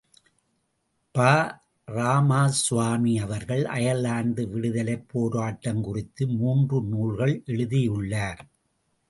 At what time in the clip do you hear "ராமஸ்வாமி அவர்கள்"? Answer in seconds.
1.87-3.65